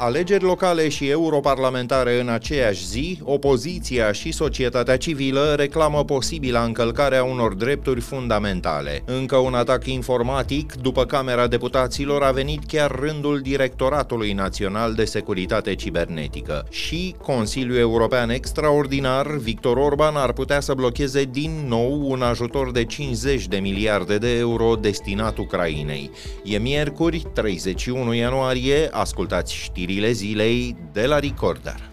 Alegeri 0.00 0.44
locale 0.44 0.88
și 0.88 1.08
europarlamentare 1.08 2.20
în 2.20 2.28
aceeași 2.28 2.86
zi, 2.86 3.20
opoziția 3.22 4.12
și 4.12 4.32
societatea 4.32 4.96
civilă 4.96 5.54
reclamă 5.56 6.04
posibila 6.04 6.62
încălcarea 6.62 7.24
unor 7.24 7.54
drepturi 7.54 8.00
fundamentale. 8.00 9.02
Încă 9.04 9.36
un 9.36 9.54
atac 9.54 9.86
informatic, 9.86 10.72
după 10.72 11.04
Camera 11.04 11.46
Deputaților, 11.46 12.22
a 12.22 12.30
venit 12.30 12.64
chiar 12.66 12.90
rândul 12.90 13.40
Directoratului 13.40 14.32
Național 14.32 14.94
de 14.94 15.04
Securitate 15.04 15.74
Cibernetică. 15.74 16.66
Și 16.70 17.14
Consiliul 17.22 17.78
European 17.78 18.30
Extraordinar, 18.30 19.26
Victor 19.36 19.76
Orban, 19.76 20.16
ar 20.16 20.32
putea 20.32 20.60
să 20.60 20.74
blocheze 20.74 21.24
din 21.24 21.64
nou 21.68 22.10
un 22.10 22.22
ajutor 22.22 22.72
de 22.72 22.84
50 22.84 23.46
de 23.46 23.56
miliarde 23.56 24.18
de 24.18 24.36
euro 24.36 24.74
destinat 24.74 25.38
Ucrainei. 25.38 26.10
E 26.44 26.58
miercuri, 26.58 27.26
31 27.32 28.14
ianuarie, 28.14 28.88
ascultați 28.90 29.54
știri 29.54 29.86
știrile 29.88 30.12
zilei 30.12 30.76
de 30.92 31.06
la 31.06 31.18
Recorder. 31.18 31.90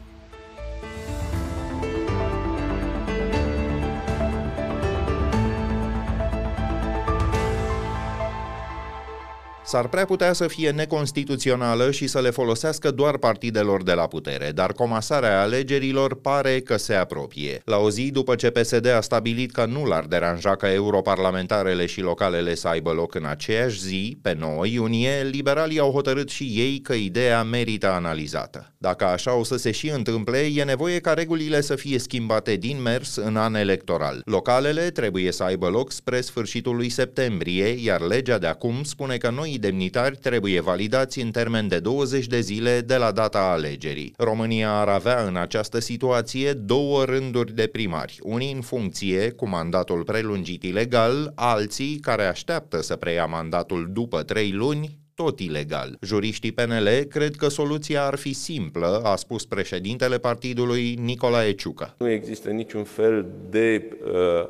S-ar 9.66 9.88
prea 9.88 10.06
putea 10.06 10.34
să 10.34 10.48
fie 10.48 10.72
neconstituțională 10.72 11.92
și 11.92 12.08
să 12.08 12.22
le 12.22 12.30
folosească 12.30 12.92
doar 12.92 13.18
partidelor 13.18 13.84
de 13.84 13.94
la 13.94 14.08
putere, 14.08 14.52
dar 14.52 14.72
comasarea 14.72 15.42
alegerilor 15.42 16.16
pare 16.16 16.60
că 16.60 16.78
se 16.78 16.94
apropie. 16.94 17.62
La 17.66 17.78
o 17.78 17.90
zi 17.90 18.12
după 18.12 18.36
ce 18.36 18.50
PSD 18.50 18.88
a 18.88 19.02
stabilit 19.02 19.52
că 19.52 19.66
nu 19.66 19.86
l-ar 19.86 20.04
deranja 20.04 20.56
ca 20.56 20.74
europarlamentarele 20.74 21.86
și 21.86 22.02
localele 22.02 22.56
să 22.56 22.68
aibă 22.68 22.92
loc 22.92 23.16
în 23.16 23.26
aceeași 23.26 23.82
zi, 23.82 24.18
pe 24.22 24.36
9 24.40 24.66
iunie, 24.66 25.24
liberalii 25.24 25.80
au 25.80 25.92
hotărât 25.92 26.30
și 26.30 26.44
ei 26.44 26.80
că 26.80 26.94
ideea 26.94 27.44
merită 27.44 27.92
analizată. 27.92 28.74
Dacă 28.78 29.06
așa 29.06 29.36
o 29.36 29.44
să 29.44 29.58
se 29.58 29.72
și 29.72 29.90
întâmple, 29.90 30.38
e 30.38 30.64
nevoie 30.64 31.00
ca 31.00 31.14
regulile 31.14 31.62
să 31.62 31.76
fie 31.76 32.00
schimbate 32.00 32.56
din 32.56 32.82
mers 32.82 33.16
în 33.16 33.36
an 33.36 33.56
electoral. 33.56 34.22
Localele 34.26 34.90
trebuie 34.90 35.32
să 35.32 35.44
aibă 35.44 35.68
loc 35.68 35.92
spre 35.92 36.22
sfârșitul 36.22 36.76
lui 36.76 36.90
septembrie, 36.90 37.66
iar 37.84 38.02
legea 38.02 38.38
de 38.38 38.48
acum 38.48 38.84
spune 38.84 39.18
că 39.18 39.30
noi 39.30 39.58
demnitari 39.66 40.18
trebuie 40.18 40.60
validați 40.60 41.22
în 41.22 41.32
termen 41.32 41.68
de 41.68 41.80
20 41.80 42.28
de 42.28 42.40
zile 42.40 42.82
de 42.82 42.96
la 42.96 43.12
data 43.12 43.40
alegerii. 43.40 44.14
România 44.18 44.72
ar 44.80 44.88
avea 44.88 45.24
în 45.28 45.36
această 45.36 45.80
situație 45.80 46.54
două 46.54 47.04
rânduri 47.04 47.54
de 47.56 47.68
primari, 47.68 48.20
unii 48.22 48.54
în 48.54 48.62
funcție 48.62 49.30
cu 49.30 49.48
mandatul 49.48 50.04
prelungit 50.04 50.64
ilegal, 50.64 51.32
alții 51.36 51.98
care 52.02 52.24
așteaptă 52.24 52.82
să 52.82 52.96
preia 52.96 53.26
mandatul 53.26 53.90
după 53.92 54.24
trei 54.24 54.52
luni, 54.52 55.00
tot 55.16 55.40
ilegal. 55.40 55.98
Juriștii 56.02 56.52
PNL 56.52 56.88
cred 57.10 57.36
că 57.36 57.48
soluția 57.48 58.06
ar 58.06 58.16
fi 58.16 58.34
simplă, 58.34 59.02
a 59.04 59.16
spus 59.16 59.46
președintele 59.46 60.18
partidului 60.18 60.98
Nicolae 61.02 61.52
Ciucă. 61.52 61.96
Nu 61.98 62.10
există 62.10 62.50
niciun 62.50 62.84
fel 62.84 63.26
de 63.50 63.84
uh, 64.04 64.48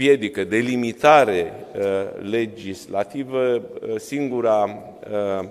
piedică, 0.00 0.44
de 0.44 0.56
limitare 0.56 1.52
uh, 1.76 2.30
legislativă, 2.30 3.54
uh, 3.54 3.96
singura 3.96 4.64
uh, 5.10 5.48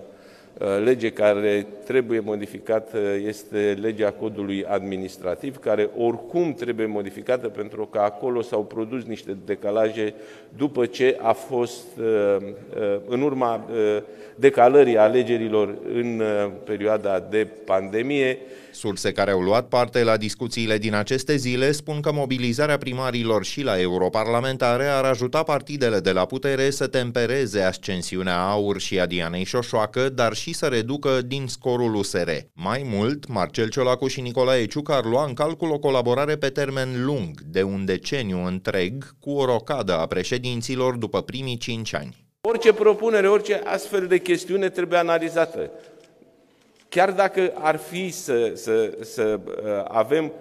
lege 0.84 1.10
care 1.10 1.68
trebuie 1.86 2.20
modificată 2.20 2.98
este 3.26 3.78
legea 3.82 4.12
codului 4.12 4.66
administrativ, 4.66 5.58
care 5.58 5.90
oricum 5.98 6.54
trebuie 6.54 6.86
modificată 6.86 7.48
pentru 7.48 7.86
că 7.86 8.00
acolo 8.00 8.42
s-au 8.42 8.64
produs 8.64 9.04
niște 9.04 9.38
decalaje 9.46 10.14
după 10.58 10.86
ce 10.86 11.18
a 11.22 11.32
fost, 11.32 11.86
în 13.08 13.22
urma 13.22 13.66
decalării 14.36 14.98
alegerilor 14.98 15.78
în 15.94 16.22
perioada 16.64 17.28
de 17.30 17.48
pandemie, 17.66 18.38
Surse 18.80 19.12
care 19.12 19.32
au 19.32 19.40
luat 19.40 19.68
parte 19.68 20.04
la 20.04 20.18
discuțiile 20.18 20.78
din 20.78 20.94
aceste 20.94 21.36
zile 21.36 21.72
spun 21.72 22.02
că 22.02 22.12
mobilizarea 22.12 22.78
primarilor 22.78 23.44
și 23.46 23.62
la 23.62 23.80
europarlamentare 23.80 24.86
ar 24.86 25.04
ajuta 25.04 25.44
partidele 25.44 26.00
de 26.00 26.12
la 26.12 26.26
putere 26.26 26.70
să 26.70 26.88
tempereze 26.88 27.62
ascensiunea 27.62 28.40
AUR 28.40 28.80
și 28.80 29.00
a 29.00 29.06
Dianei 29.06 29.44
Șoșoacă, 29.44 30.10
dar 30.10 30.34
și 30.34 30.49
să 30.54 30.66
reducă 30.68 31.22
din 31.22 31.48
scorul 31.48 31.96
USR. 31.96 32.30
Mai 32.54 32.82
mult, 32.86 33.28
Marcel 33.28 33.70
Ciolacu 33.70 34.08
și 34.08 34.22
Nicolae 34.22 34.66
Ciuc 34.66 34.92
ar 34.92 35.06
lua 35.06 35.26
în 35.26 35.34
calcul 35.34 35.72
o 35.72 35.80
colaborare 35.80 36.36
pe 36.36 36.50
termen 36.50 37.06
lung, 37.06 37.42
de 37.42 37.64
un 37.64 37.86
deceniu 37.86 38.46
întreg, 38.46 39.16
cu 39.20 39.32
o 39.32 39.46
rocadă 39.46 39.98
a 39.98 40.06
președinților 40.06 40.96
după 40.96 41.22
primii 41.22 41.58
cinci 41.58 41.94
ani. 41.94 42.26
Orice 42.42 42.74
propunere, 42.74 43.30
orice 43.30 43.62
astfel 43.66 44.08
de 44.08 44.18
chestiune 44.18 44.70
trebuie 44.70 45.00
analizată. 45.00 45.72
Chiar 46.90 47.12
dacă 47.12 47.52
ar 47.56 47.78
fi 47.78 48.10
să, 48.10 48.52
să, 48.56 48.98
să 49.02 49.40
uh, 49.46 49.84
avem 49.88 50.32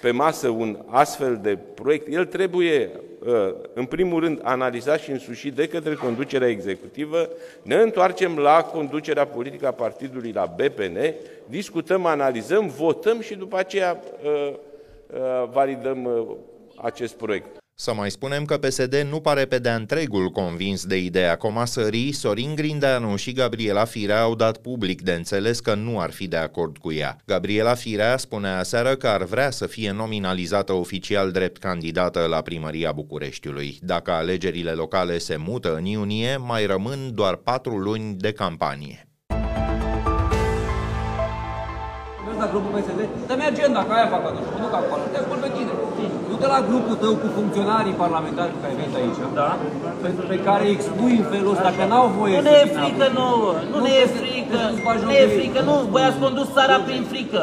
pe 0.00 0.10
masă 0.10 0.48
un 0.48 0.78
astfel 0.86 1.38
de 1.42 1.58
proiect, 1.74 2.08
el 2.08 2.24
trebuie, 2.24 2.90
uh, 3.26 3.54
în 3.74 3.84
primul 3.84 4.20
rând, 4.20 4.40
analizat 4.42 5.00
și 5.00 5.10
însușit 5.10 5.54
de 5.54 5.68
către 5.68 5.94
conducerea 5.94 6.48
executivă. 6.48 7.28
Ne 7.62 7.74
întoarcem 7.74 8.38
la 8.38 8.62
conducerea 8.62 9.26
politică 9.26 9.66
a 9.66 9.72
partidului, 9.72 10.32
la 10.32 10.54
BPN, 10.56 11.14
discutăm, 11.46 12.06
analizăm, 12.06 12.68
votăm 12.68 13.20
și 13.20 13.34
după 13.34 13.56
aceea 13.58 14.00
uh, 14.24 14.54
validăm 15.52 16.28
acest 16.76 17.14
proiect. 17.14 17.63
Să 17.76 17.94
mai 17.94 18.10
spunem 18.10 18.44
că 18.44 18.58
PSD 18.58 19.06
nu 19.10 19.20
pare 19.20 19.44
pe 19.44 19.58
de-a 19.58 19.74
întregul 19.74 20.28
convins 20.28 20.84
de 20.84 20.96
ideea 20.96 21.36
comasării, 21.36 22.12
Sorin 22.12 22.54
Grindeanu 22.54 23.16
și 23.16 23.32
Gabriela 23.32 23.84
Firea 23.84 24.20
au 24.20 24.34
dat 24.34 24.56
public 24.56 25.02
de 25.02 25.12
înțeles 25.12 25.60
că 25.60 25.74
nu 25.74 26.00
ar 26.00 26.10
fi 26.10 26.28
de 26.28 26.36
acord 26.36 26.78
cu 26.78 26.92
ea. 26.92 27.16
Gabriela 27.26 27.74
Firea 27.74 28.16
spunea 28.16 28.58
aseară 28.58 28.94
că 28.94 29.08
ar 29.08 29.24
vrea 29.24 29.50
să 29.50 29.66
fie 29.66 29.90
nominalizată 29.90 30.72
oficial 30.72 31.30
drept 31.30 31.58
candidată 31.58 32.26
la 32.28 32.42
primăria 32.42 32.92
Bucureștiului. 32.92 33.78
Dacă 33.80 34.10
alegerile 34.10 34.70
locale 34.70 35.18
se 35.18 35.36
mută 35.36 35.74
în 35.74 35.84
iunie, 35.84 36.36
mai 36.36 36.66
rămân 36.66 37.10
doar 37.14 37.36
patru 37.36 37.76
luni 37.76 38.14
de 38.14 38.32
campanie. 38.32 39.08
la 42.38 42.50
grupul 42.52 42.80
PSD, 42.80 43.00
dă-mi 43.28 43.46
agenda, 43.52 43.80
că 43.84 43.92
aia 43.92 44.08
fac 44.14 44.22
atunci, 44.26 44.50
nu 44.62 44.66
ca 44.72 44.76
acolo, 44.76 45.02
te 45.12 45.18
ascult 45.18 45.40
pe 45.40 45.50
tine 45.56 45.73
du-te 46.28 46.46
la 46.54 46.60
grupul 46.68 46.96
tău 47.04 47.12
cu 47.22 47.28
funcționarii 47.38 48.00
parlamentari 48.04 48.52
care 48.62 48.74
venit 48.80 48.96
aici, 49.00 49.20
da? 49.40 49.48
pentru 50.04 50.22
pe 50.32 50.38
care 50.48 50.64
expui 50.76 51.14
în 51.22 51.26
felul 51.32 51.52
ăsta, 51.56 51.70
că 51.78 51.84
n-au 51.90 52.06
voie 52.18 52.36
Nu 52.38 52.44
ne 52.48 52.56
e 52.64 52.66
frică 52.78 53.06
nouă, 53.20 53.50
nu, 53.72 53.78
ne 53.86 53.92
e 54.02 54.06
frică, 54.20 54.60
nu 55.02 55.08
ne 55.12 55.16
e 55.24 55.26
frică, 55.38 55.60
nu, 55.68 55.74
voi 55.92 56.04
ați 56.08 56.18
condus 56.24 56.48
țara 56.56 56.76
prin 56.86 57.02
frică. 57.12 57.40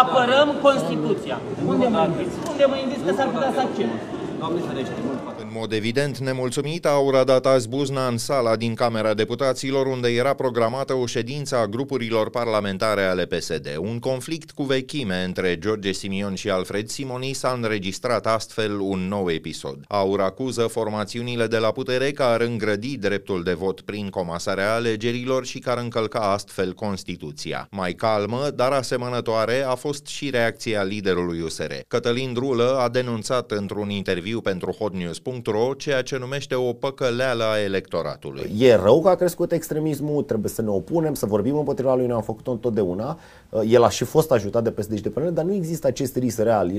Apărăm 0.00 0.48
Constituția. 0.66 1.36
Unde 1.72 1.86
mă 1.94 2.00
inviți? 2.08 2.36
Unde 2.50 2.64
mă 2.70 2.76
inviți 2.84 3.04
că 3.06 3.12
s-ar 3.18 3.28
putea 3.34 3.50
să 3.56 3.60
accept? 3.66 3.94
Doamne 4.40 4.60
ferește, 4.68 4.96
mult 5.06 5.17
în 5.17 5.17
mod 5.58 5.72
evident 5.72 6.18
nemulțumit, 6.18 6.86
au 6.86 7.10
radat 7.10 7.46
azi 7.46 7.68
Buzna 7.68 8.06
în 8.06 8.18
sala 8.18 8.56
din 8.56 8.74
Camera 8.74 9.14
Deputaților, 9.14 9.86
unde 9.86 10.08
era 10.08 10.34
programată 10.34 10.94
o 10.94 11.06
ședință 11.06 11.56
a 11.56 11.66
grupurilor 11.66 12.30
parlamentare 12.30 13.02
ale 13.02 13.26
PSD. 13.26 13.76
Un 13.78 13.98
conflict 13.98 14.50
cu 14.50 14.62
vechime 14.62 15.22
între 15.24 15.58
George 15.58 15.92
Simion 15.92 16.34
și 16.34 16.50
Alfred 16.50 16.88
Simoni 16.88 17.32
s-a 17.32 17.52
înregistrat 17.62 18.26
astfel 18.26 18.78
un 18.80 19.08
nou 19.08 19.30
episod. 19.30 19.84
Aur 19.88 20.20
acuză 20.20 20.62
formațiunile 20.62 21.46
de 21.46 21.58
la 21.58 21.70
putere 21.70 22.10
că 22.10 22.22
ar 22.22 22.40
îngrădi 22.40 22.96
dreptul 22.96 23.42
de 23.42 23.52
vot 23.52 23.80
prin 23.80 24.08
comasarea 24.08 24.74
alegerilor 24.74 25.46
și 25.46 25.58
că 25.58 25.70
ar 25.70 25.78
încălca 25.78 26.20
astfel 26.32 26.72
Constituția. 26.72 27.68
Mai 27.70 27.92
calmă, 27.92 28.50
dar 28.54 28.72
asemănătoare, 28.72 29.62
a 29.62 29.74
fost 29.74 30.06
și 30.06 30.30
reacția 30.30 30.82
liderului 30.82 31.40
USR. 31.40 31.72
Cătălin 31.88 32.32
Drulă 32.32 32.78
a 32.78 32.88
denunțat 32.88 33.50
într-un 33.50 33.90
interviu 33.90 34.40
pentru 34.40 34.76
hotnews.ro 34.78 35.47
Pro 35.50 35.74
ceea 35.76 36.02
ce 36.02 36.18
numește 36.18 36.54
o 36.54 36.72
păcăleală 36.72 37.44
a 37.44 37.60
electoratului. 37.62 38.52
E 38.58 38.74
rău 38.74 39.00
că 39.00 39.08
a 39.08 39.14
crescut 39.14 39.52
extremismul, 39.52 40.22
trebuie 40.22 40.50
să 40.50 40.62
ne 40.62 40.68
opunem, 40.68 41.14
să 41.14 41.26
vorbim 41.26 41.56
împotriva 41.56 41.94
lui, 41.94 42.06
noi 42.06 42.16
am 42.16 42.22
făcut-o 42.22 42.50
întotdeauna. 42.50 43.18
El 43.66 43.82
a 43.82 43.88
și 43.88 44.04
fost 44.04 44.30
ajutat 44.30 44.62
de 44.62 44.70
PSD 44.70 44.96
și 44.96 45.02
de 45.02 45.08
PNL, 45.08 45.32
dar 45.32 45.44
nu 45.44 45.52
există 45.52 45.86
acest 45.86 46.16
risc 46.16 46.38
real. 46.38 46.70
70-80% 46.70 46.76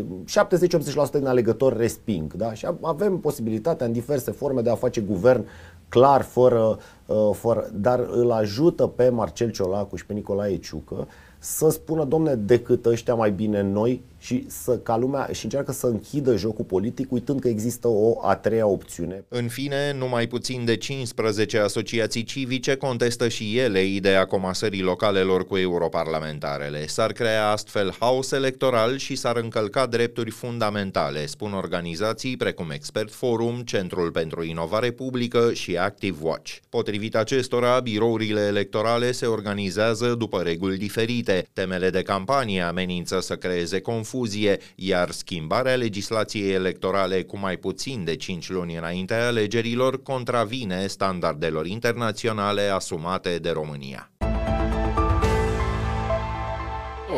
din 1.12 1.26
alegători 1.26 1.78
resping. 1.78 2.34
Da? 2.34 2.54
Și 2.54 2.68
avem 2.82 3.20
posibilitatea 3.20 3.86
în 3.86 3.92
diverse 3.92 4.32
forme 4.32 4.62
de 4.62 4.70
a 4.70 4.76
face 4.76 5.02
guvern 5.02 5.46
clar, 5.90 6.22
fără, 6.22 6.80
uh, 7.06 7.30
fără, 7.34 7.70
dar 7.74 8.08
îl 8.12 8.32
ajută 8.32 8.88
pe 8.88 9.10
Marcel 9.10 9.52
Ciolacu 9.52 9.96
și 9.96 10.06
pe 10.06 10.14
Nicolae 10.14 10.58
Ciucă 10.58 11.08
să 11.40 11.70
spună, 11.70 12.04
domne, 12.04 12.36
decât 12.36 12.86
ăștia 12.86 13.14
mai 13.14 13.32
bine 13.32 13.62
noi 13.62 14.02
și 14.20 14.46
să, 14.48 14.78
ca 14.78 14.98
lumea 14.98 15.30
și 15.32 15.44
încearcă 15.44 15.72
să 15.72 15.88
închidă 15.88 16.36
jocul 16.38 16.66
politic 16.66 17.12
uitând 17.12 17.40
că 17.40 17.48
există 17.48 17.88
o 17.88 18.28
a 18.28 18.36
treia 18.36 18.68
opțiune. 18.68 19.24
În 19.28 19.48
fine, 19.48 19.94
numai 19.98 20.28
puțin 20.28 20.66
de 20.66 20.76
15 20.76 21.58
asociații 21.58 22.24
civice 22.24 22.76
contestă 22.76 23.28
și 23.28 23.58
ele 23.58 23.86
ideea 23.86 24.26
comasării 24.26 24.82
localelor 24.82 25.46
cu 25.46 25.58
europarlamentarele. 25.58 26.88
S-ar 26.88 27.12
crea 27.12 27.50
astfel 27.50 27.96
haos 28.00 28.32
electoral 28.32 28.98
și 28.98 29.16
s-ar 29.16 29.38
încălca 29.38 29.86
drepturi 29.86 30.32
fundamentale, 30.32 31.26
spun 31.26 31.54
organizații 31.54 32.38
precum 32.38 32.70
Expert 32.70 33.14
Forum, 33.14 33.62
Centrul 33.62 34.12
pentru 34.12 34.44
Inovare 34.44 34.92
Publică 34.92 35.54
și 35.54 35.78
Active 35.78 36.18
Watch. 36.22 36.58
Potrivit 36.70 37.16
acestora, 37.16 37.80
birourile 37.80 38.42
electorale 38.42 39.12
se 39.12 39.26
organizează 39.26 40.16
după 40.16 40.42
reguli 40.42 40.78
diferite. 40.78 41.48
Temele 41.54 41.90
de 41.90 42.02
campanie 42.02 42.62
amenință 42.62 43.20
să 43.20 43.36
creeze 43.36 43.82
confuzie, 44.10 44.58
iar 44.76 45.12
schimbarea 45.12 45.76
legislației 45.76 46.54
electorale 46.54 47.24
cu 47.24 47.38
mai 47.38 47.58
puțin 47.58 48.04
de 48.04 48.16
5 48.16 48.50
luni 48.50 48.76
înaintea 48.76 49.28
alegerilor 49.28 50.04
contravine 50.04 50.88
standardelor 50.88 51.66
internaționale 51.66 52.62
asumate 52.62 53.38
de 53.38 53.50
România. 53.50 54.10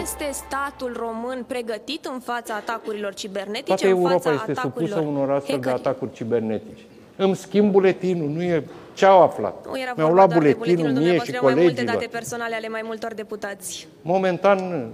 Este 0.02 0.30
statul 0.32 0.96
român 1.00 1.46
pregătit 1.48 2.06
în 2.06 2.20
fața 2.20 2.56
atacurilor 2.56 3.14
cibernetice? 3.14 3.68
Toată 3.68 3.88
Europa 3.88 4.34
este 4.34 4.54
supusă 4.62 5.00
unor 5.00 5.32
astfel 5.32 5.60
de 5.60 5.70
atacuri 5.70 6.14
cibernetice. 6.14 6.84
Îmi 7.16 7.36
schimb 7.36 7.72
buletinul, 7.72 8.30
nu 8.30 8.42
e 8.42 8.64
ce 8.94 9.06
au 9.06 9.22
aflat? 9.22 9.66
Nu 9.68 9.80
era 9.80 9.94
Mi-au 9.96 10.14
luat 10.14 10.34
buletinul 10.34 10.92
mie 10.92 11.14
și 11.14 11.18
colegilor. 11.18 11.54
mai 11.54 11.64
multe 11.64 11.84
date 11.84 12.08
personale 12.12 12.56
ale 12.56 12.68
mai 12.68 12.82
multor 12.84 13.14
deputați. 13.14 13.88
Momentan, 14.02 14.90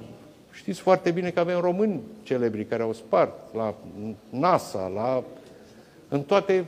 știți 0.57 0.79
foarte 0.79 1.11
bine 1.11 1.29
că 1.29 1.39
avem 1.39 1.59
români 1.59 2.01
celebri 2.23 2.65
care 2.65 2.83
au 2.83 2.93
spart 2.93 3.53
la 3.53 3.75
NASA, 4.29 4.91
la 4.95 5.23
în 6.07 6.21
toate... 6.21 6.65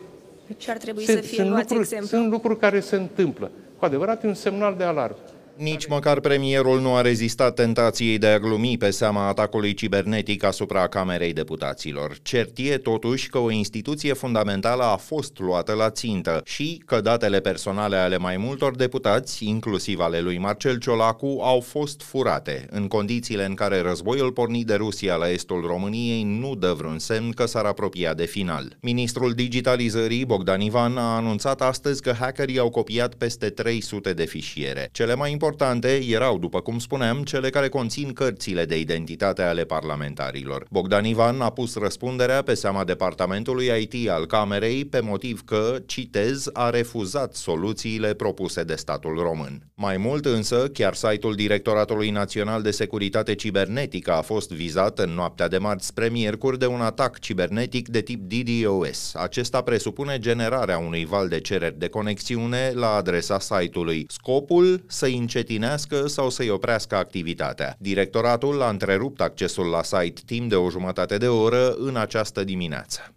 Și 0.57 0.69
ar 0.69 0.77
trebui 0.77 1.03
se, 1.03 1.11
să 1.11 1.21
fie 1.21 1.35
sunt 1.43 1.49
lucruri, 1.49 1.79
exemplu. 1.79 2.07
Sunt 2.07 2.31
lucruri 2.31 2.59
care 2.59 2.79
se 2.79 2.95
întâmplă. 2.95 3.51
Cu 3.77 3.85
adevărat 3.85 4.23
e 4.23 4.27
un 4.27 4.33
semnal 4.33 4.75
de 4.75 4.83
alarmă. 4.83 5.17
Nici 5.59 5.87
măcar 5.87 6.19
premierul 6.19 6.81
nu 6.81 6.93
a 6.93 7.01
rezistat 7.01 7.53
tentației 7.53 8.17
de 8.17 8.27
a 8.27 8.39
glumi 8.39 8.77
pe 8.77 8.89
seama 8.89 9.27
atacului 9.27 9.73
cibernetic 9.73 10.43
asupra 10.43 10.87
Camerei 10.87 11.33
Deputaților. 11.33 12.17
Cert 12.21 12.57
e 12.57 12.77
totuși 12.77 13.29
că 13.29 13.37
o 13.37 13.51
instituție 13.51 14.13
fundamentală 14.13 14.83
a 14.83 14.95
fost 14.95 15.39
luată 15.39 15.73
la 15.73 15.89
țintă 15.89 16.41
și 16.45 16.81
că 16.85 17.01
datele 17.01 17.39
personale 17.39 17.95
ale 17.95 18.17
mai 18.17 18.37
multor 18.37 18.75
deputați, 18.75 19.45
inclusiv 19.47 19.99
ale 19.99 20.19
lui 20.19 20.37
Marcel 20.37 20.77
Ciolacu, 20.77 21.39
au 21.41 21.59
fost 21.59 22.01
furate, 22.01 22.65
în 22.69 22.87
condițiile 22.87 23.45
în 23.45 23.53
care 23.53 23.81
războiul 23.81 24.31
pornit 24.31 24.67
de 24.67 24.75
Rusia 24.75 25.15
la 25.15 25.29
estul 25.29 25.63
României 25.67 26.23
nu 26.23 26.55
dă 26.55 26.73
vreun 26.77 26.99
semn 26.99 27.31
că 27.31 27.45
s-ar 27.45 27.65
apropia 27.65 28.13
de 28.13 28.25
final. 28.25 28.77
Ministrul 28.81 29.33
digitalizării, 29.33 30.25
Bogdan 30.25 30.61
Ivan, 30.61 30.97
a 30.97 31.15
anunțat 31.15 31.61
astăzi 31.61 32.01
că 32.01 32.11
hackerii 32.11 32.59
au 32.59 32.69
copiat 32.69 33.13
peste 33.13 33.49
300 33.49 34.13
de 34.13 34.25
fișiere. 34.25 34.89
Cele 34.91 35.15
mai 35.15 35.31
importante 35.31 35.47
importante 35.49 36.05
erau, 36.09 36.37
după 36.37 36.61
cum 36.61 36.79
spuneam, 36.79 37.23
cele 37.23 37.49
care 37.49 37.69
conțin 37.69 38.13
cărțile 38.13 38.65
de 38.65 38.79
identitate 38.79 39.41
ale 39.41 39.63
parlamentarilor. 39.63 40.65
Bogdan 40.71 41.05
Ivan 41.05 41.41
a 41.41 41.49
pus 41.49 41.75
răspunderea 41.75 42.41
pe 42.41 42.53
seama 42.53 42.83
departamentului 42.83 43.71
IT 43.79 44.09
al 44.09 44.25
Camerei 44.25 44.85
pe 44.85 44.99
motiv 44.99 45.41
că, 45.45 45.77
citez, 45.85 46.49
a 46.53 46.69
refuzat 46.69 47.35
soluțiile 47.35 48.13
propuse 48.13 48.63
de 48.63 48.75
statul 48.75 49.15
român. 49.17 49.61
Mai 49.75 49.97
mult 49.97 50.25
însă, 50.25 50.67
chiar 50.73 50.93
site-ul 50.93 51.35
Directoratului 51.35 52.09
Național 52.09 52.61
de 52.61 52.71
Securitate 52.71 53.35
Cibernetică 53.35 54.13
a 54.13 54.21
fost 54.21 54.51
vizat 54.51 54.99
în 54.99 55.09
noaptea 55.09 55.47
de 55.47 55.57
marți 55.57 55.85
spre 55.85 56.09
miercuri 56.09 56.59
de 56.59 56.65
un 56.65 56.81
atac 56.81 57.19
cibernetic 57.19 57.87
de 57.87 58.01
tip 58.01 58.21
DDoS. 58.31 59.15
Acesta 59.15 59.61
presupune 59.61 60.17
generarea 60.19 60.77
unui 60.77 61.05
val 61.05 61.27
de 61.27 61.39
cereri 61.39 61.79
de 61.79 61.87
conexiune 61.87 62.71
la 62.75 62.93
adresa 62.93 63.39
site-ului. 63.39 64.05
Scopul 64.07 64.83
să 64.87 65.07
încetinească 65.39 66.07
sau 66.07 66.29
să-i 66.29 66.49
oprească 66.49 66.95
activitatea. 66.95 67.75
Directoratul 67.77 68.61
a 68.61 68.69
întrerupt 68.69 69.21
accesul 69.21 69.65
la 69.65 69.83
site 69.83 70.21
timp 70.25 70.49
de 70.49 70.55
o 70.55 70.69
jumătate 70.69 71.17
de 71.17 71.27
oră 71.27 71.73
în 71.73 71.95
această 71.95 72.43
dimineață. 72.43 73.13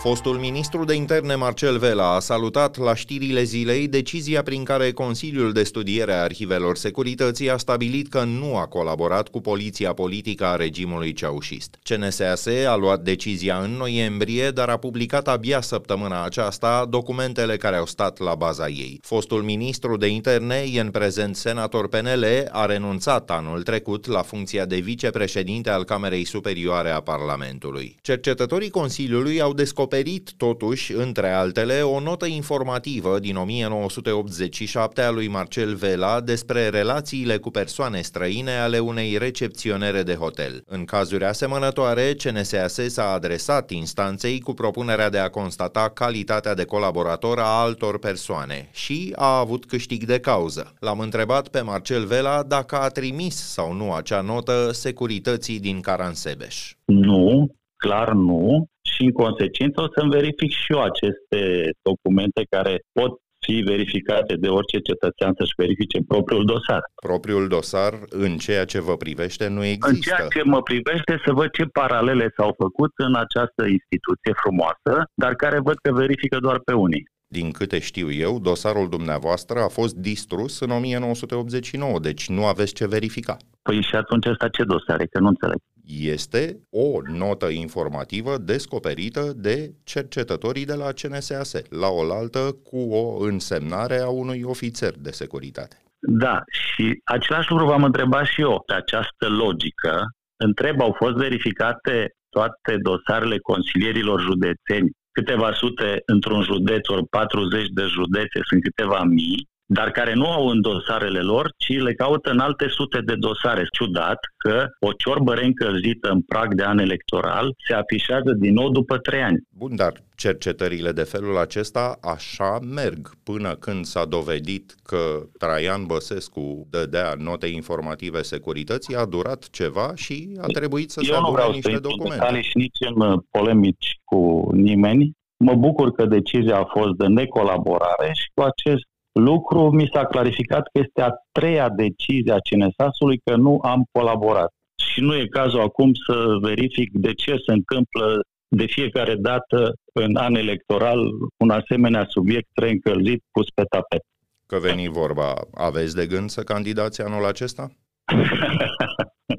Fostul 0.00 0.36
ministru 0.36 0.84
de 0.84 0.94
interne 0.94 1.34
Marcel 1.34 1.78
Vela 1.78 2.14
a 2.14 2.18
salutat 2.18 2.76
la 2.76 2.94
știrile 2.94 3.42
zilei 3.42 3.88
decizia 3.88 4.42
prin 4.42 4.64
care 4.64 4.92
Consiliul 4.92 5.52
de 5.52 5.62
Studiere 5.62 6.12
a 6.12 6.22
Arhivelor 6.22 6.76
Securității 6.76 7.50
a 7.50 7.56
stabilit 7.56 8.08
că 8.08 8.24
nu 8.24 8.56
a 8.56 8.66
colaborat 8.66 9.28
cu 9.28 9.40
poliția 9.40 9.92
politică 9.92 10.44
a 10.44 10.56
regimului 10.56 11.12
ceaușist. 11.12 11.78
CNSAS 11.82 12.46
a 12.46 12.76
luat 12.76 13.00
decizia 13.00 13.58
în 13.58 13.70
noiembrie, 13.70 14.50
dar 14.50 14.68
a 14.68 14.76
publicat 14.76 15.28
abia 15.28 15.60
săptămâna 15.60 16.24
aceasta 16.24 16.86
documentele 16.90 17.56
care 17.56 17.76
au 17.76 17.86
stat 17.86 18.18
la 18.18 18.34
baza 18.34 18.68
ei. 18.68 19.00
Fostul 19.02 19.42
ministru 19.42 19.96
de 19.96 20.06
interne, 20.06 20.64
în 20.80 20.90
prezent 20.90 21.36
senator 21.36 21.88
PNL, 21.88 22.24
a 22.50 22.66
renunțat 22.66 23.30
anul 23.30 23.62
trecut 23.62 24.06
la 24.06 24.22
funcția 24.22 24.64
de 24.64 24.76
vicepreședinte 24.76 25.70
al 25.70 25.84
Camerei 25.84 26.24
Superioare 26.24 26.90
a 26.90 27.00
Parlamentului. 27.00 27.96
Cercetătorii 28.02 28.70
Consiliului 28.70 29.40
au 29.40 29.52
descoperit 29.52 29.88
descoperit 29.90 30.32
totuși, 30.36 30.92
între 30.92 31.30
altele, 31.30 31.80
o 31.82 32.00
notă 32.00 32.26
informativă 32.26 33.18
din 33.18 33.36
1987 33.36 35.00
a 35.00 35.10
lui 35.10 35.28
Marcel 35.28 35.74
Vela 35.74 36.20
despre 36.20 36.68
relațiile 36.68 37.36
cu 37.36 37.50
persoane 37.50 38.00
străine 38.00 38.58
ale 38.58 38.78
unei 38.78 39.16
recepționere 39.18 40.02
de 40.02 40.14
hotel. 40.14 40.62
În 40.66 40.84
cazuri 40.84 41.24
asemănătoare, 41.24 42.14
CNSAS 42.14 42.78
s-a 42.86 43.12
adresat 43.12 43.70
instanței 43.70 44.40
cu 44.40 44.52
propunerea 44.52 45.10
de 45.10 45.18
a 45.18 45.28
constata 45.28 45.90
calitatea 45.94 46.54
de 46.54 46.64
colaborator 46.64 47.38
a 47.38 47.60
altor 47.60 47.98
persoane 47.98 48.68
și 48.72 49.12
a 49.16 49.38
avut 49.38 49.66
câștig 49.66 50.04
de 50.04 50.20
cauză. 50.20 50.72
L-am 50.80 50.98
întrebat 50.98 51.48
pe 51.48 51.60
Marcel 51.60 52.04
Vela 52.04 52.42
dacă 52.42 52.76
a 52.76 52.88
trimis 52.88 53.36
sau 53.36 53.72
nu 53.72 53.92
acea 53.92 54.20
notă 54.20 54.70
securității 54.72 55.60
din 55.60 55.80
Caransebeș. 55.80 56.74
Nu, 56.84 57.50
clar 57.84 58.08
nu 58.12 58.66
și 58.92 59.02
în 59.02 59.12
consecință 59.22 59.78
o 59.80 59.88
să-mi 59.94 60.14
verific 60.18 60.50
și 60.50 60.72
eu 60.74 60.82
aceste 60.90 61.40
documente 61.88 62.40
care 62.54 62.74
pot 62.98 63.12
fi 63.46 63.56
verificate 63.72 64.34
de 64.34 64.48
orice 64.48 64.78
cetățean 64.78 65.32
să-și 65.38 65.58
verifice 65.62 65.98
propriul 66.08 66.44
dosar. 66.44 66.82
Propriul 67.08 67.48
dosar, 67.48 67.92
în 68.08 68.36
ceea 68.36 68.64
ce 68.64 68.80
vă 68.80 68.96
privește, 68.96 69.48
nu 69.48 69.64
există. 69.64 69.88
În 69.88 70.00
ceea 70.00 70.28
ce 70.34 70.42
mă 70.42 70.62
privește, 70.62 71.20
să 71.24 71.32
văd 71.32 71.50
ce 71.50 71.64
paralele 71.64 72.32
s-au 72.36 72.54
făcut 72.58 72.92
în 72.96 73.14
această 73.14 73.62
instituție 73.76 74.32
frumoasă, 74.42 74.92
dar 75.14 75.34
care 75.34 75.58
văd 75.60 75.76
că 75.82 75.92
verifică 75.92 76.38
doar 76.38 76.58
pe 76.64 76.72
unii. 76.72 77.04
Din 77.32 77.50
câte 77.50 77.78
știu 77.78 78.12
eu, 78.12 78.38
dosarul 78.38 78.88
dumneavoastră 78.88 79.58
a 79.58 79.68
fost 79.68 79.94
distrus 79.94 80.60
în 80.60 80.70
1989, 80.70 81.98
deci 81.98 82.28
nu 82.28 82.46
aveți 82.46 82.74
ce 82.74 82.86
verifica. 82.86 83.36
Păi 83.62 83.82
și 83.82 83.94
atunci 83.94 84.26
asta 84.26 84.48
ce 84.48 84.64
dosare? 84.64 85.06
Că 85.06 85.18
nu 85.18 85.26
înțeleg. 85.26 85.58
Este 85.98 86.60
o 86.70 86.98
notă 87.18 87.46
informativă 87.46 88.38
descoperită 88.38 89.32
de 89.36 89.74
cercetătorii 89.84 90.64
de 90.64 90.74
la 90.74 90.92
CNSAS, 90.92 91.52
la 91.70 91.88
oaltă 91.88 92.56
cu 92.64 92.78
o 92.78 93.24
însemnare 93.24 93.98
a 93.98 94.08
unui 94.08 94.42
ofițer 94.42 94.92
de 94.98 95.10
securitate. 95.10 95.76
Da, 96.00 96.42
și 96.50 97.00
același 97.04 97.50
lucru 97.50 97.66
v-am 97.66 97.84
întrebat 97.84 98.24
și 98.26 98.40
eu. 98.40 98.62
Pe 98.66 98.74
această 98.74 99.28
logică, 99.28 100.04
întreb, 100.36 100.80
au 100.80 100.94
fost 100.98 101.16
verificate 101.16 102.14
toate 102.28 102.76
dosarele 102.82 103.38
consilierilor 103.38 104.20
județeni 104.20 104.90
câteva 105.12 105.52
sute 105.52 106.02
într-un 106.06 106.42
județ, 106.42 106.88
ori 106.88 107.06
40 107.06 107.68
de 107.68 107.82
județe, 107.82 108.38
sunt 108.48 108.62
câteva 108.62 109.02
mii, 109.02 109.48
dar 109.72 109.90
care 109.90 110.14
nu 110.14 110.26
au 110.26 110.46
în 110.46 110.60
dosarele 110.60 111.20
lor, 111.20 111.52
ci 111.56 111.78
le 111.78 111.94
caută 111.94 112.30
în 112.30 112.38
alte 112.38 112.66
sute 112.68 113.00
de 113.00 113.14
dosare. 113.14 113.66
Ciudat 113.72 114.18
că 114.36 114.66
o 114.80 114.92
ciorbă 114.92 115.34
reîncălzită 115.34 116.08
în 116.08 116.22
prag 116.22 116.54
de 116.54 116.62
an 116.62 116.78
electoral 116.78 117.54
se 117.66 117.74
afișează 117.74 118.32
din 118.38 118.52
nou 118.52 118.70
după 118.70 118.98
trei 118.98 119.22
ani. 119.22 119.38
Bun, 119.48 119.76
dar 119.76 119.92
cercetările 120.16 120.92
de 120.92 121.02
felul 121.02 121.38
acesta 121.38 121.98
așa 122.02 122.58
merg 122.74 123.10
până 123.22 123.54
când 123.54 123.84
s-a 123.84 124.04
dovedit 124.04 124.74
că 124.82 125.02
Traian 125.38 125.86
Băsescu 125.86 126.66
dădea 126.70 127.14
note 127.18 127.46
informative 127.46 128.22
securității, 128.22 128.96
a 128.96 129.04
durat 129.04 129.48
ceva 129.50 129.92
și 129.94 130.38
a 130.40 130.46
trebuit 130.46 130.90
să 130.90 131.00
Eu 131.02 131.12
se 131.12 131.14
adune 131.14 131.42
niște 131.52 131.78
documente. 131.78 132.26
Eu 132.34 132.40
și 132.40 132.56
nici 132.56 132.78
în 132.94 133.00
uh, 133.00 133.18
polemici 133.30 133.98
cu 134.04 134.48
nimeni. 134.52 135.18
Mă 135.36 135.54
bucur 135.54 135.92
că 135.92 136.04
decizia 136.04 136.56
a 136.56 136.64
fost 136.64 136.94
de 136.96 137.06
necolaborare 137.06 138.10
și 138.12 138.30
cu 138.34 138.42
acest 138.42 138.84
lucru 139.12 139.70
mi 139.70 139.90
s-a 139.92 140.04
clarificat 140.04 140.62
că 140.72 140.80
este 140.84 141.02
a 141.02 141.10
treia 141.32 141.68
decizie 141.68 142.32
a 142.32 142.44
CNSAS-ului 142.50 143.18
că 143.24 143.36
nu 143.36 143.58
am 143.62 143.84
colaborat. 143.92 144.52
Și 144.82 145.00
nu 145.00 145.14
e 145.14 145.26
cazul 145.26 145.60
acum 145.60 145.90
să 146.06 146.38
verific 146.40 146.90
de 146.92 147.14
ce 147.14 147.30
se 147.46 147.52
întâmplă 147.52 148.20
de 148.48 148.66
fiecare 148.66 149.14
dată 149.14 149.74
în 149.92 150.16
an 150.16 150.34
electoral 150.34 151.10
un 151.36 151.50
asemenea 151.50 152.06
subiect 152.08 152.48
reîncălzit 152.54 153.22
pus 153.30 153.46
pe 153.54 153.62
tapet. 153.62 154.02
Că 154.46 154.58
veni 154.58 154.88
vorba, 154.88 155.34
aveți 155.54 155.94
de 155.94 156.06
gând 156.06 156.30
să 156.30 156.42
candidați 156.42 157.02
anul 157.02 157.24
acesta? 157.24 157.70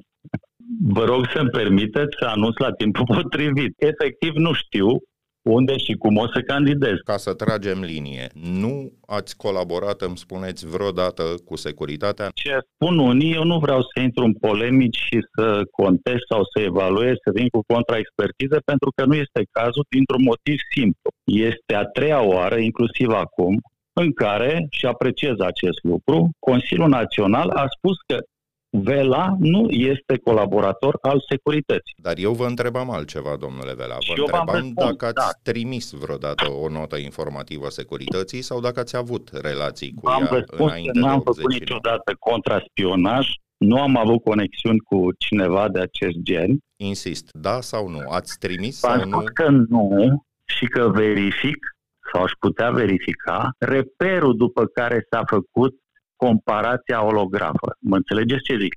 Vă 0.84 1.04
rog 1.04 1.26
să-mi 1.34 1.50
permiteți 1.50 2.16
să 2.20 2.26
anunț 2.26 2.58
la 2.58 2.72
timpul 2.72 3.06
potrivit. 3.06 3.74
Efectiv 3.78 4.34
nu 4.36 4.54
știu 4.54 4.88
unde 5.42 5.78
și 5.78 5.94
cum 5.94 6.18
o 6.18 6.28
să 6.28 6.42
candidez. 6.42 6.98
Ca 7.06 7.18
să 7.18 7.34
tragem 7.34 7.80
linie, 7.80 8.28
nu 8.34 8.92
ați 9.06 9.38
colaborat, 9.38 10.02
îmi 10.02 10.18
spuneți, 10.18 10.68
vreodată 10.68 11.24
cu 11.46 11.56
securitatea? 11.56 12.30
Ce 12.34 12.58
spun 12.74 13.00
unii, 13.00 13.34
eu 13.34 13.44
nu 13.44 13.60
vreau 13.60 13.82
să 13.82 14.00
intru 14.02 14.24
în 14.24 14.34
polemici 14.34 14.98
și 14.98 15.20
să 15.36 15.62
contest 15.72 16.26
sau 16.30 16.42
să 16.54 16.62
evaluez, 16.62 17.16
să 17.26 17.32
vin 17.34 17.48
cu 17.48 17.62
contraexpertiză, 17.74 18.58
pentru 18.66 18.92
că 18.96 19.06
nu 19.06 19.16
este 19.16 19.42
cazul 19.52 19.86
dintr-un 19.90 20.24
motiv 20.24 20.58
simplu. 20.76 21.10
Este 21.24 21.76
a 21.76 21.86
treia 21.86 22.22
oară, 22.22 22.58
inclusiv 22.58 23.10
acum, 23.10 23.62
în 23.94 24.14
care, 24.14 24.68
și 24.70 24.86
apreciez 24.86 25.40
acest 25.40 25.80
lucru, 25.84 26.30
Consiliul 26.40 26.90
Național 26.90 27.50
a 27.50 27.66
spus 27.78 27.98
că 28.08 28.18
Vela 28.74 29.36
nu 29.40 29.70
este 29.70 30.18
colaborator 30.18 30.98
al 31.02 31.24
securității. 31.30 31.96
Dar 32.02 32.18
eu 32.18 32.34
vă 32.34 32.46
întrebam 32.46 32.90
altceva, 32.90 33.36
domnule 33.40 33.74
Vela. 33.74 33.96
Vă 34.08 34.14
eu 34.18 34.24
întrebam 34.24 34.46
răspund, 34.52 34.74
dacă 34.74 35.06
ați 35.06 35.16
da. 35.16 35.52
trimis 35.52 35.92
vreodată 35.92 36.50
o 36.52 36.70
notă 36.70 36.98
informativă 36.98 37.70
securității 37.70 38.42
sau 38.42 38.60
dacă 38.60 38.80
ați 38.80 38.96
avut 38.96 39.30
relații 39.42 39.94
cu 39.94 40.08
Am 40.08 40.22
ea 40.22 40.30
răspuns 40.32 40.72
înainte 40.72 40.92
că 40.92 41.00
n-am 41.00 41.18
de 41.18 41.24
făcut 41.24 41.44
89. 41.44 41.60
niciodată 41.60 42.16
contraspionaj, 42.20 43.28
nu 43.58 43.82
am 43.82 43.98
avut 43.98 44.24
conexiuni 44.24 44.80
cu 44.80 45.08
cineva 45.18 45.70
de 45.70 45.80
acest 45.80 46.18
gen. 46.18 46.58
Insist, 46.76 47.30
da 47.32 47.62
sau 47.62 47.88
nu? 47.88 48.00
Ați 48.10 48.38
trimis 48.40 48.80
V-am 48.80 49.00
sau 49.00 49.10
nu? 49.10 49.18
spus 49.18 49.30
că 49.34 49.50
nu 49.50 50.24
și 50.46 50.66
că 50.66 50.90
verific 50.90 51.58
sau 52.14 52.24
aș 52.24 52.32
putea 52.40 52.72
verifica 52.72 53.50
reperul 53.58 54.38
după 54.38 54.66
care 54.66 55.08
s-a 55.10 55.24
făcut 55.26 55.81
comparația 56.26 57.06
olografă. 57.06 57.70
Mă 57.90 57.96
înțelegeți 57.96 58.44
ce 58.48 58.56
zic? 58.64 58.74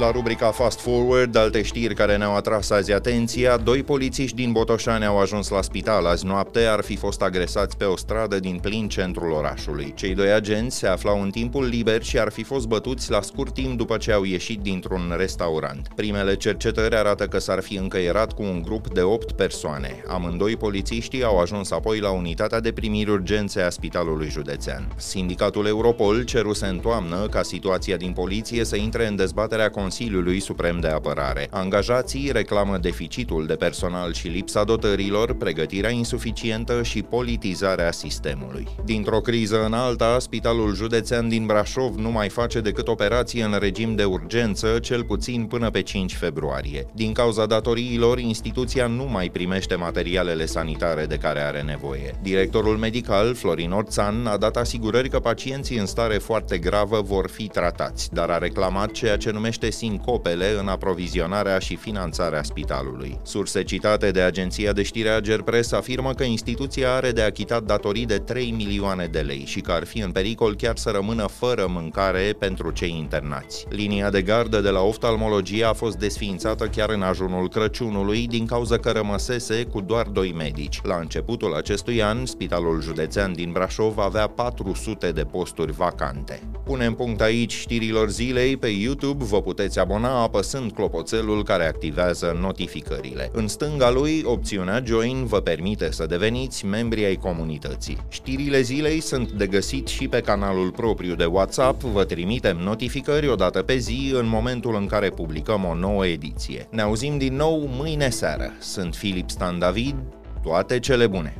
La 0.00 0.10
rubrica 0.10 0.50
Fast 0.50 0.80
Forward, 0.80 1.36
alte 1.36 1.62
știri 1.62 1.94
care 1.94 2.16
ne-au 2.16 2.34
atras 2.34 2.70
azi 2.70 2.92
atenția, 2.92 3.56
doi 3.56 3.82
polițiști 3.82 4.36
din 4.36 4.52
Botoșani 4.52 5.04
au 5.04 5.18
ajuns 5.20 5.48
la 5.48 5.62
spital 5.62 6.06
azi 6.06 6.26
noapte, 6.26 6.64
ar 6.64 6.80
fi 6.82 6.96
fost 6.96 7.22
agresați 7.22 7.76
pe 7.76 7.84
o 7.84 7.96
stradă 7.96 8.40
din 8.40 8.58
plin 8.62 8.88
centrul 8.88 9.30
orașului. 9.30 9.92
Cei 9.96 10.14
doi 10.14 10.32
agenți 10.32 10.76
se 10.76 10.86
aflau 10.86 11.22
în 11.22 11.30
timpul 11.30 11.64
liber 11.64 12.02
și 12.02 12.18
ar 12.18 12.30
fi 12.30 12.42
fost 12.42 12.66
bătuți 12.66 13.10
la 13.10 13.22
scurt 13.22 13.54
timp 13.54 13.76
după 13.76 13.96
ce 13.96 14.12
au 14.12 14.24
ieșit 14.24 14.60
dintr-un 14.60 15.14
restaurant. 15.16 15.88
Primele 15.94 16.36
cercetări 16.36 16.96
arată 16.96 17.26
că 17.26 17.38
s-ar 17.38 17.62
fi 17.62 17.76
încăierat 17.76 18.32
cu 18.32 18.42
un 18.42 18.62
grup 18.62 18.92
de 18.92 19.02
8 19.02 19.32
persoane. 19.32 20.02
Amândoi 20.08 20.56
polițiștii 20.56 21.24
au 21.24 21.38
ajuns 21.38 21.70
apoi 21.70 22.00
la 22.00 22.10
unitatea 22.10 22.60
de 22.60 22.72
primiri 22.72 23.10
urgențe 23.10 23.60
a 23.60 23.70
Spitalului 23.70 24.28
Județean. 24.28 24.92
Sindicatul 24.96 25.66
Europol 25.66 26.22
ceruse 26.22 26.66
în 26.66 26.78
toamnă 26.78 27.26
ca 27.30 27.42
situația 27.42 27.96
din 27.96 28.12
poliție 28.12 28.64
să 28.64 28.76
intre 28.76 29.06
în 29.06 29.16
dezbaterea 29.16 29.70
Consiliului 29.84 30.40
Suprem 30.40 30.80
de 30.80 30.88
Apărare. 30.88 31.48
Angajații 31.50 32.30
reclamă 32.32 32.78
deficitul 32.78 33.46
de 33.46 33.54
personal 33.54 34.12
și 34.12 34.28
lipsa 34.28 34.64
dotărilor, 34.64 35.34
pregătirea 35.34 35.90
insuficientă 35.90 36.82
și 36.82 37.02
politizarea 37.02 37.92
sistemului. 37.92 38.66
Dintr-o 38.84 39.20
criză 39.20 39.64
în 39.64 39.72
alta, 39.72 40.18
Spitalul 40.18 40.74
Județean 40.74 41.28
din 41.28 41.46
Brașov 41.46 41.94
nu 41.96 42.10
mai 42.10 42.28
face 42.28 42.60
decât 42.60 42.88
operații 42.88 43.40
în 43.40 43.56
regim 43.58 43.94
de 43.94 44.04
urgență, 44.04 44.78
cel 44.78 45.04
puțin 45.04 45.44
până 45.44 45.70
pe 45.70 45.82
5 45.82 46.14
februarie. 46.14 46.86
Din 46.94 47.12
cauza 47.12 47.46
datoriilor, 47.46 48.18
instituția 48.18 48.86
nu 48.86 49.04
mai 49.04 49.28
primește 49.28 49.74
materialele 49.74 50.46
sanitare 50.46 51.06
de 51.06 51.16
care 51.16 51.40
are 51.40 51.62
nevoie. 51.62 52.18
Directorul 52.22 52.76
medical, 52.76 53.34
Florin 53.34 53.70
Orțan, 53.70 54.26
a 54.26 54.36
dat 54.36 54.56
asigurări 54.56 55.08
că 55.08 55.18
pacienții 55.18 55.78
în 55.78 55.86
stare 55.86 56.18
foarte 56.18 56.58
gravă 56.58 57.00
vor 57.00 57.28
fi 57.28 57.46
tratați, 57.46 58.12
dar 58.12 58.30
a 58.30 58.38
reclamat 58.38 58.90
ceea 58.90 59.16
ce 59.16 59.30
numește 59.30 59.70
sincopele 59.74 60.56
în 60.58 60.68
aprovizionarea 60.68 61.58
și 61.58 61.76
finanțarea 61.76 62.42
spitalului. 62.42 63.18
Surse 63.22 63.62
citate 63.62 64.10
de 64.10 64.20
agenția 64.20 64.72
de 64.72 64.82
știre 64.82 65.08
Agerpres 65.08 65.72
afirmă 65.72 66.12
că 66.12 66.22
instituția 66.24 66.94
are 66.94 67.10
de 67.10 67.22
achitat 67.22 67.62
datorii 67.62 68.06
de 68.06 68.18
3 68.18 68.50
milioane 68.56 69.06
de 69.06 69.20
lei 69.20 69.44
și 69.46 69.60
că 69.60 69.72
ar 69.72 69.84
fi 69.84 69.98
în 69.98 70.10
pericol 70.10 70.56
chiar 70.56 70.76
să 70.76 70.90
rămână 70.90 71.26
fără 71.26 71.66
mâncare 71.68 72.34
pentru 72.38 72.70
cei 72.70 72.96
internați. 72.98 73.66
Linia 73.68 74.10
de 74.10 74.22
gardă 74.22 74.60
de 74.60 74.70
la 74.70 74.80
oftalmologie 74.80 75.64
a 75.64 75.72
fost 75.72 75.96
desființată 75.96 76.66
chiar 76.66 76.90
în 76.90 77.02
ajunul 77.02 77.48
Crăciunului 77.48 78.26
din 78.26 78.46
cauza 78.46 78.78
că 78.78 78.90
rămăsese 78.90 79.64
cu 79.64 79.80
doar 79.80 80.06
doi 80.06 80.32
medici. 80.36 80.80
La 80.82 80.96
începutul 80.96 81.54
acestui 81.54 82.02
an, 82.02 82.26
Spitalul 82.26 82.80
Județean 82.82 83.32
din 83.32 83.52
Brașov 83.52 83.98
avea 83.98 84.26
400 84.26 85.10
de 85.10 85.22
posturi 85.22 85.72
vacante. 85.72 86.42
Punem 86.64 86.94
punct 86.94 87.20
aici 87.20 87.52
știrilor 87.52 88.10
zilei 88.10 88.56
pe 88.56 88.66
YouTube, 88.66 89.24
vă 89.24 89.42
puteți 89.42 89.53
abona 89.76 90.22
apăsând 90.22 90.72
clopoțelul 90.72 91.44
care 91.44 91.66
activează 91.66 92.38
notificările. 92.40 93.30
În 93.32 93.48
stânga 93.48 93.90
lui, 93.90 94.22
opțiunea 94.24 94.82
Join 94.84 95.24
vă 95.24 95.40
permite 95.40 95.92
să 95.92 96.06
deveniți 96.06 96.66
membri 96.66 97.04
ai 97.04 97.16
comunității. 97.16 97.96
Știrile 98.08 98.60
zilei 98.60 99.00
sunt 99.00 99.30
de 99.30 99.46
găsit 99.46 99.86
și 99.86 100.08
pe 100.08 100.20
canalul 100.20 100.70
propriu 100.70 101.14
de 101.14 101.24
WhatsApp, 101.24 101.82
vă 101.82 102.04
trimitem 102.04 102.56
notificări 102.56 103.28
o 103.28 103.34
dată 103.34 103.62
pe 103.62 103.76
zi 103.76 104.12
în 104.14 104.28
momentul 104.28 104.74
în 104.74 104.86
care 104.86 105.08
publicăm 105.08 105.64
o 105.64 105.74
nouă 105.74 106.06
ediție. 106.06 106.66
Ne 106.70 106.82
auzim 106.82 107.18
din 107.18 107.36
nou 107.36 107.68
mâine 107.70 108.08
seară. 108.08 108.52
Sunt 108.60 108.94
Filip 108.94 109.30
Stan 109.30 109.58
David, 109.58 109.94
toate 110.42 110.78
cele 110.78 111.06
bune! 111.06 111.36